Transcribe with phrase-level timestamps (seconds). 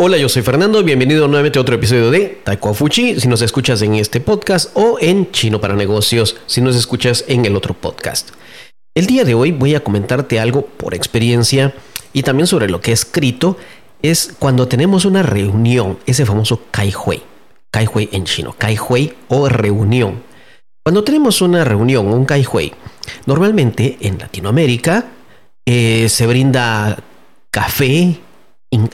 [0.00, 3.82] Hola, yo soy Fernando, bienvenido nuevamente a otro episodio de Taiko Fuchi, si nos escuchas
[3.82, 8.30] en este podcast o en Chino para Negocios, si nos escuchas en el otro podcast.
[8.94, 11.74] El día de hoy voy a comentarte algo por experiencia
[12.12, 13.58] y también sobre lo que he escrito,
[14.00, 17.20] es cuando tenemos una reunión, ese famoso Kai Hui,
[17.70, 20.22] Kai Hui en chino, Kai Hui o reunión.
[20.82, 22.72] Cuando tenemos una reunión, un Kai Hui,
[23.26, 25.06] normalmente en Latinoamérica
[25.66, 26.98] eh, se brinda
[27.50, 28.20] café,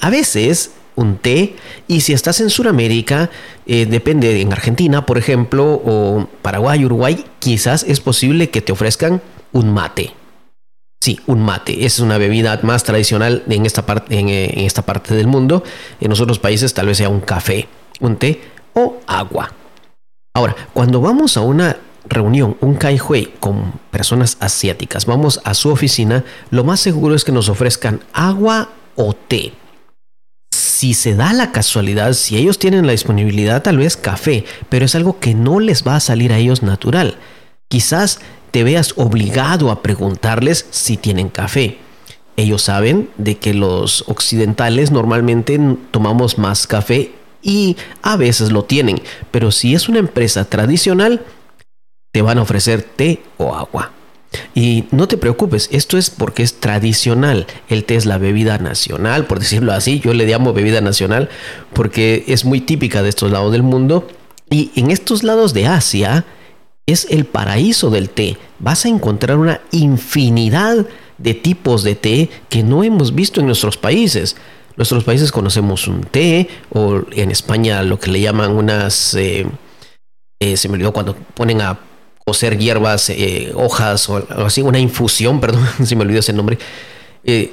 [0.00, 1.56] a veces un té.
[1.88, 3.30] Y si estás en Sudamérica,
[3.66, 9.20] eh, depende, en Argentina, por ejemplo, o Paraguay, Uruguay, quizás es posible que te ofrezcan
[9.52, 10.12] un mate.
[11.00, 11.86] Sí, un mate.
[11.86, 15.64] Es una bebida más tradicional en esta, parte, en, eh, en esta parte del mundo.
[16.00, 17.66] En otros países tal vez sea un café,
[18.00, 18.40] un té
[18.74, 19.50] o agua.
[20.40, 21.76] Ahora, cuando vamos a una
[22.08, 27.24] reunión, un kai hui con personas asiáticas, vamos a su oficina, lo más seguro es
[27.24, 29.52] que nos ofrezcan agua o té
[30.50, 34.94] si se da la casualidad, si ellos tienen la disponibilidad, tal vez café, pero es
[34.94, 37.18] algo que no les va a salir a ellos natural.
[37.68, 38.20] Quizás
[38.50, 41.76] te veas obligado a preguntarles si tienen café.
[42.38, 49.00] Ellos saben de que los occidentales normalmente tomamos más café y a veces lo tienen,
[49.30, 51.22] pero si es una empresa tradicional,
[52.12, 53.92] te van a ofrecer té o agua.
[54.54, 57.46] Y no te preocupes, esto es porque es tradicional.
[57.68, 60.00] El té es la bebida nacional, por decirlo así.
[60.00, 61.28] Yo le llamo bebida nacional
[61.72, 64.06] porque es muy típica de estos lados del mundo.
[64.48, 66.24] Y en estos lados de Asia
[66.86, 68.36] es el paraíso del té.
[68.58, 70.86] Vas a encontrar una infinidad
[71.18, 74.36] de tipos de té que no hemos visto en nuestros países.
[74.80, 79.12] Nuestros países conocemos un té o en España lo que le llaman unas...
[79.12, 79.44] Eh,
[80.40, 81.78] eh, se me olvidó cuando ponen a
[82.32, 86.58] ser hierbas, eh, hojas o algo así, una infusión, perdón, si me olvidó ese nombre.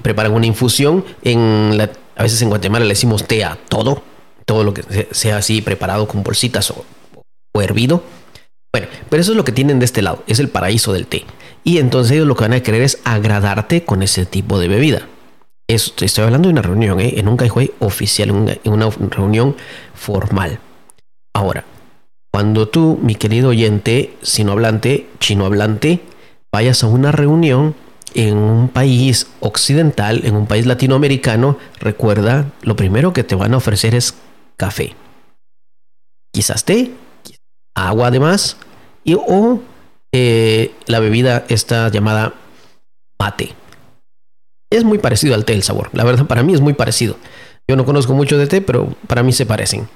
[0.00, 1.04] Preparan una infusión.
[1.22, 1.78] En
[2.16, 4.02] a veces en Guatemala le decimos té a todo,
[4.46, 6.86] todo lo que sea así preparado con bolsitas o,
[7.60, 8.02] hervido.
[8.72, 11.26] Bueno, pero eso es lo que tienen de este lado, es el paraíso del té.
[11.64, 15.06] Y entonces ellos lo que van a querer es agradarte con ese tipo de bebida.
[15.74, 17.14] Estoy hablando de una reunión, ¿eh?
[17.16, 18.28] en un caihuay oficial,
[18.64, 19.56] en una reunión
[19.94, 20.58] formal.
[21.34, 21.64] Ahora,
[22.32, 26.00] cuando tú, mi querido oyente, sino hablante, chino hablante,
[26.52, 27.74] vayas a una reunión
[28.14, 33.58] en un país occidental, en un país latinoamericano, recuerda, lo primero que te van a
[33.58, 34.14] ofrecer es
[34.56, 34.94] café.
[36.32, 36.92] Quizás té,
[37.74, 38.56] agua además,
[39.04, 39.60] y, o
[40.12, 42.34] eh, la bebida está llamada
[43.18, 43.54] mate.
[44.70, 45.90] Es muy parecido al té el sabor.
[45.92, 47.16] La verdad, para mí es muy parecido.
[47.68, 49.88] Yo no conozco mucho de té, pero para mí se parecen.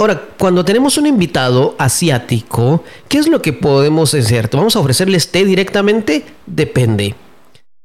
[0.00, 4.48] Ahora, cuando tenemos un invitado asiático, ¿qué es lo que podemos hacer?
[4.52, 6.24] ¿Vamos a ofrecerles té directamente?
[6.46, 7.16] Depende.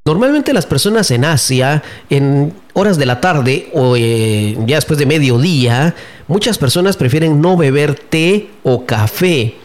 [0.06, 5.08] Normalmente las personas en Asia, en horas de la tarde o eh, ya después de
[5.08, 5.96] mediodía,
[6.28, 9.56] muchas personas prefieren no beber té o café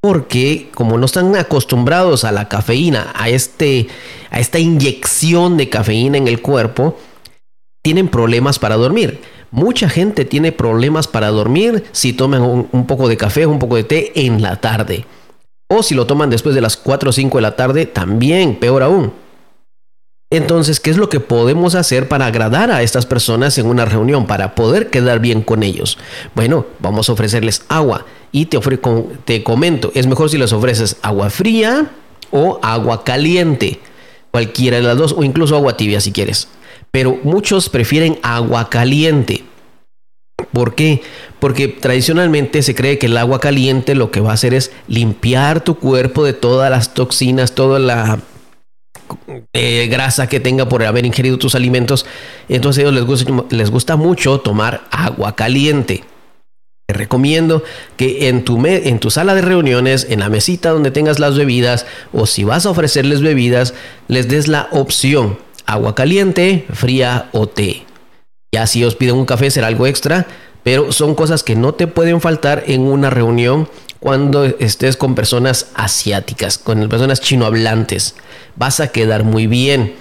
[0.00, 3.88] porque como no están acostumbrados a la cafeína, a, este,
[4.30, 6.96] a esta inyección de cafeína en el cuerpo,
[7.82, 9.20] tienen problemas para dormir.
[9.50, 13.76] Mucha gente tiene problemas para dormir si toman un, poco de café o un poco
[13.76, 15.06] de té en la tarde.
[15.68, 18.82] O si lo toman después de las 4 o 5 de la tarde, también, peor
[18.82, 19.12] aún.
[20.30, 24.26] Entonces, ¿qué es lo que podemos hacer para agradar a estas personas en una reunión,
[24.26, 25.98] para poder quedar bien con ellos?
[26.34, 28.58] Bueno, vamos a ofrecerles agua y te,
[29.24, 31.90] te comento, es mejor si les ofreces agua fría
[32.32, 33.78] o agua caliente,
[34.32, 36.48] cualquiera de las dos, o incluso agua tibia si quieres
[36.96, 39.44] pero muchos prefieren agua caliente.
[40.50, 41.02] ¿Por qué?
[41.40, 45.62] Porque tradicionalmente se cree que el agua caliente lo que va a hacer es limpiar
[45.62, 48.20] tu cuerpo de todas las toxinas, toda la
[49.52, 52.06] eh, grasa que tenga por haber ingerido tus alimentos.
[52.48, 56.04] Entonces a ellos les gusta, les gusta mucho tomar agua caliente.
[56.88, 57.64] Te recomiendo
[57.96, 61.84] que en tu, en tu sala de reuniones, en la mesita donde tengas las bebidas,
[62.12, 63.74] o si vas a ofrecerles bebidas,
[64.06, 67.84] les des la opción agua caliente, fría o té.
[68.54, 70.26] Ya si os piden un café será algo extra,
[70.62, 73.68] pero son cosas que no te pueden faltar en una reunión
[74.06, 78.14] cuando estés con personas asiáticas, con personas chinohablantes.
[78.54, 79.96] Vas a quedar muy bien.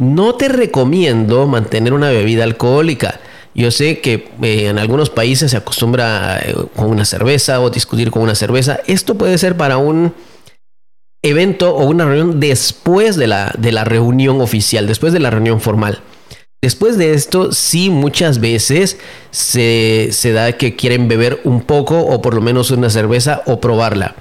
[0.00, 3.20] No te recomiendo mantener una bebida alcohólica.
[3.54, 8.10] Yo sé que eh, en algunos países se acostumbra eh, con una cerveza o discutir
[8.10, 8.80] con una cerveza.
[8.88, 10.12] Esto puede ser para un
[11.22, 15.60] evento o una reunión después de la, de la reunión oficial, después de la reunión
[15.60, 16.00] formal.
[16.64, 18.96] Después de esto, sí, muchas veces
[19.30, 24.14] se, da que quieren beber un poco o por lo menos una cerveza o probarla.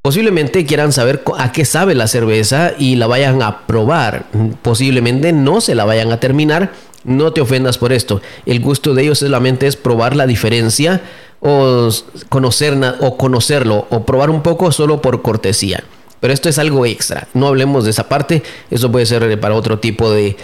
[0.00, 4.24] Posiblemente quieran saber a qué sabe la cerveza y la vayan a probar.
[4.62, 6.72] Posiblemente no se la vayan a terminar.
[7.04, 8.22] No te ofendas por esto.
[8.46, 11.02] El gusto de ellos solamente es probar la diferencia
[11.40, 11.90] o,
[12.30, 15.84] conocer, o conocerlo o probar un poco solo por cortesía.
[16.20, 17.28] Pero esto es algo extra.
[17.32, 18.42] No hablemos de esa parte.
[18.70, 20.36] Eso puede ser para otro tipo de,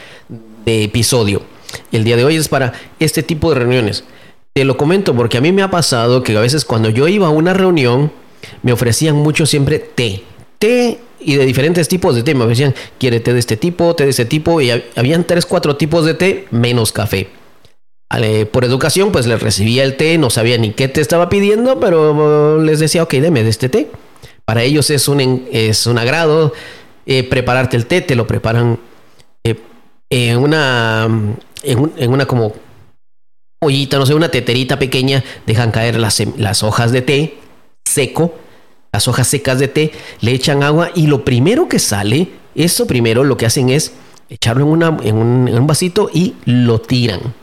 [0.67, 1.43] de episodio.
[1.93, 4.05] El día de hoy es para este tipo de reuniones.
[4.53, 7.29] Te lo comento porque a mí me ha pasado que a veces cuando yo iba
[7.29, 8.13] a una reunión
[8.63, 10.23] me ofrecían mucho siempre té.
[10.59, 12.35] Té y de diferentes tipos de té.
[12.35, 14.61] Me ofrecían, quiere té de este tipo, té de este tipo.
[14.61, 17.29] Y habían tres, cuatro tipos de té menos café.
[18.51, 22.61] por educación, pues les recibía el té, no sabía ni qué té estaba pidiendo, pero
[22.63, 23.89] les decía, ok, deme de este té.
[24.45, 26.53] Para ellos es un, es un agrado
[27.05, 28.79] eh, prepararte el té, te lo preparan
[29.45, 29.57] eh,
[30.11, 31.09] en una,
[31.63, 32.53] en, una como
[33.61, 37.39] ollita, no sé, una teterita pequeña, dejan caer las, las hojas de té
[37.87, 38.35] seco,
[38.93, 43.25] las hojas secas de té, le echan agua y lo primero que sale, eso primero
[43.25, 43.93] lo que hacen es
[44.29, 47.35] echarlo en, una, en, un, vasito y lo tiran.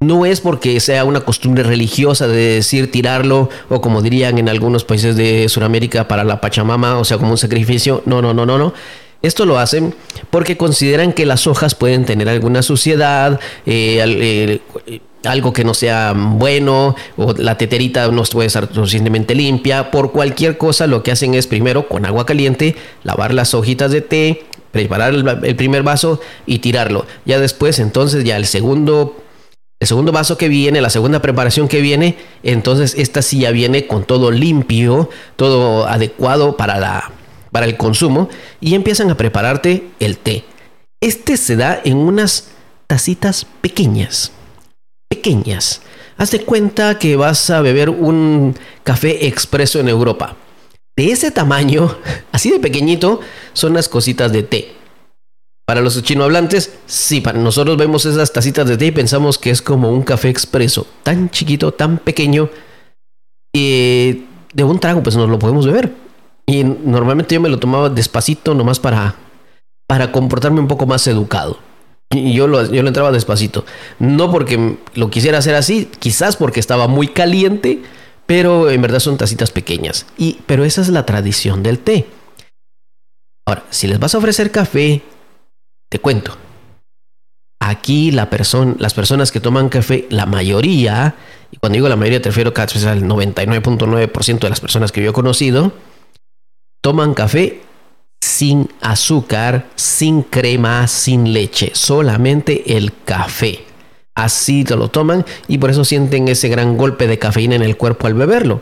[0.00, 4.84] No es porque sea una costumbre religiosa de decir tirarlo o como dirían en algunos
[4.84, 8.02] países de Sudamérica para la Pachamama, o sea, como un sacrificio.
[8.04, 8.74] No, no, no, no, no.
[9.22, 9.94] Esto lo hacen
[10.30, 16.12] porque consideran que las hojas pueden tener alguna suciedad, eh, eh, algo que no sea
[16.16, 19.90] bueno o la teterita no puede estar suficientemente limpia.
[19.90, 24.00] Por cualquier cosa lo que hacen es primero con agua caliente lavar las hojitas de
[24.00, 27.06] té, preparar el, primer vaso y tirarlo.
[27.24, 29.16] Ya después entonces ya el segundo
[29.78, 33.88] el segundo vaso que viene, la segunda preparación que viene, entonces esta sí ya viene
[33.88, 37.10] con todo limpio, todo adecuado para, la,
[37.52, 38.28] para el consumo
[38.60, 40.44] y empiezan a prepararte el té.
[41.00, 42.48] Este se da en unas
[42.88, 44.32] tacitas pequeñas
[45.12, 45.82] pequeñas.
[46.16, 50.36] Haz de cuenta que vas a beber un café expreso en Europa.
[50.96, 51.98] De ese tamaño,
[52.32, 53.20] así de pequeñito,
[53.52, 54.72] son las cositas de té.
[55.66, 59.60] Para los chinohablantes, sí, para nosotros vemos esas tacitas de té y pensamos que es
[59.60, 62.48] como un café expreso, tan chiquito, tan pequeño,
[63.54, 65.92] y de un trago, pues nos lo podemos beber.
[66.46, 69.14] Y normalmente yo me lo tomaba despacito, nomás para,
[69.86, 71.58] para comportarme un poco más educado.
[72.10, 73.64] Y yo lo, yo lo entraba despacito.
[73.98, 77.82] No porque lo quisiera hacer así, quizás porque estaba muy caliente,
[78.26, 80.06] pero en verdad son tacitas pequeñas.
[80.18, 82.06] Y, pero esa es la tradición del té.
[83.46, 85.02] Ahora, si les vas a ofrecer café,
[85.88, 86.36] te cuento.
[87.60, 88.28] Aquí la
[88.78, 91.14] las personas que toman café, la mayoría,
[91.50, 95.10] y cuando digo la mayoría te refiero casi al 99.9% de las personas que yo
[95.10, 95.72] he conocido,
[96.82, 97.62] toman café
[98.20, 103.64] sin azúcar, sin crema, sin leche, solamente el café.
[104.14, 108.06] Así lo toman y por eso sienten ese gran golpe de cafeína en el cuerpo
[108.06, 108.60] al beberlo.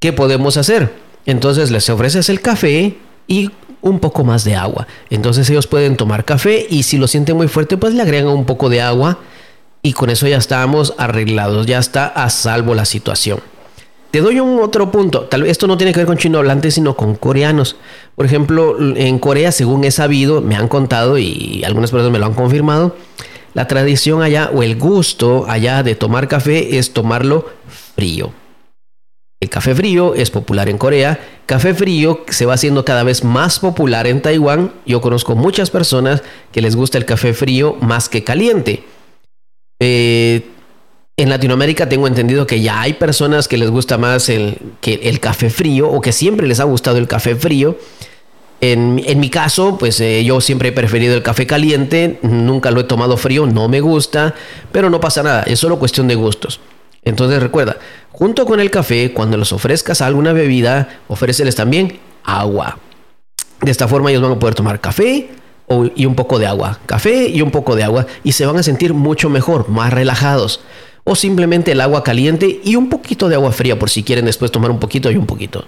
[0.00, 0.94] ¿Qué podemos hacer?
[1.26, 3.50] Entonces les ofreces el café y
[3.80, 4.86] un poco más de agua.
[5.10, 8.44] Entonces ellos pueden tomar café y si lo sienten muy fuerte pues le agregan un
[8.44, 9.18] poco de agua
[9.82, 13.40] y con eso ya estamos arreglados, ya está a salvo la situación.
[14.10, 15.22] Te doy un otro punto.
[15.22, 17.76] Tal vez esto no tiene que ver con chino hablante, sino con coreanos.
[18.14, 22.26] Por ejemplo, en Corea, según he sabido, me han contado y algunas personas me lo
[22.26, 22.96] han confirmado,
[23.54, 27.46] la tradición allá o el gusto allá de tomar café es tomarlo
[27.96, 28.32] frío.
[29.40, 31.20] El café frío es popular en Corea.
[31.46, 34.72] Café frío se va haciendo cada vez más popular en Taiwán.
[34.84, 38.82] Yo conozco muchas personas que les gusta el café frío más que caliente.
[39.80, 40.44] Eh,
[41.18, 45.18] en Latinoamérica tengo entendido que ya hay personas que les gusta más el, que el
[45.18, 47.76] café frío o que siempre les ha gustado el café frío.
[48.60, 52.84] En, mi caso, pues eh, yo siempre he preferido el café caliente, nunca lo he
[52.84, 54.34] tomado frío, no me gusta,
[54.70, 56.60] pero no pasa nada, es solo cuestión de gustos.
[57.04, 57.78] Entonces recuerda,
[58.12, 62.78] junto con el café, cuando les ofrezcas alguna bebida, ofréceles también agua.
[63.60, 65.30] De esta forma ellos van a poder tomar café
[65.96, 68.62] y un poco de agua, café y un poco de agua, y se van a
[68.62, 70.60] sentir mucho mejor, más relajados
[71.10, 74.52] o simplemente el agua caliente y un poquito de agua fría por si quieren después
[74.52, 75.64] tomar un poquito y un poquito.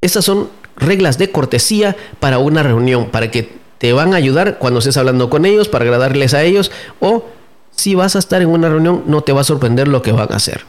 [0.00, 4.78] Estas son reglas de cortesía para una reunión, para que te van a ayudar cuando
[4.78, 6.70] estés hablando con ellos, para agradarles a ellos
[7.00, 7.24] o
[7.72, 10.32] si vas a estar en una reunión no te va a sorprender lo que van
[10.32, 10.62] a hacer.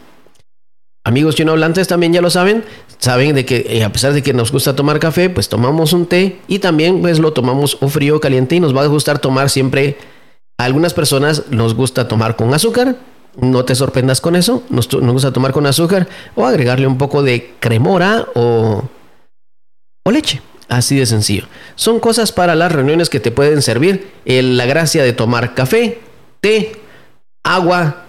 [1.03, 2.63] Amigos hablantes también ya lo saben,
[2.97, 6.07] saben de que eh, a pesar de que nos gusta tomar café, pues tomamos un
[6.07, 9.19] té y también pues lo tomamos o frío o caliente y nos va a gustar
[9.19, 9.95] tomar siempre.
[10.57, 12.95] A algunas personas nos gusta tomar con azúcar,
[13.37, 14.63] no te sorprendas con eso.
[14.69, 18.83] Nos, gusta tomar con azúcar o agregarle un poco de cremora o,
[20.05, 20.41] o leche.
[20.67, 21.45] Así de sencillo.
[21.75, 24.11] Son cosas para las reuniones que te pueden servir.
[24.25, 25.99] la gracia de tomar café,
[26.41, 26.81] té,
[27.43, 28.05] agua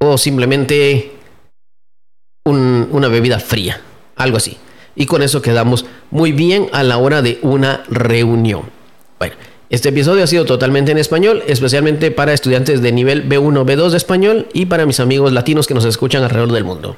[0.00, 1.12] o simplemente
[2.44, 3.80] una bebida fría.
[4.16, 4.56] Algo así.
[4.98, 8.62] y con eso quedamos muy bien a la hora de una reunión.
[9.18, 9.36] Bueno,
[9.68, 13.96] este episodio ha sido totalmente en español, especialmente para estudiantes de nivel B1, B2 de
[13.96, 16.96] español y para mis amigos latinos que nos escuchan alrededor del mundo.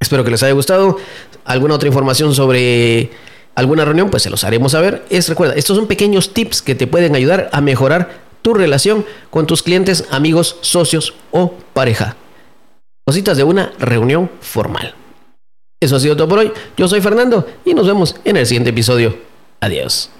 [0.00, 0.96] Espero que les haya gustado.
[1.44, 3.10] ¿Alguna otra información sobre
[3.56, 4.10] alguna reunión?
[4.10, 5.04] Pues se los haremos saber.
[5.10, 9.48] Es, recuerda, estos son pequeños tips que te pueden ayudar a mejorar tu relación con
[9.48, 12.14] tus clientes, amigos, socios o pareja.
[13.04, 14.94] Cositas de una reunión formal.
[15.80, 16.52] Eso ha sido todo por hoy.
[16.76, 19.16] Yo soy Fernando y nos vemos en el siguiente episodio.
[19.60, 20.10] Adiós.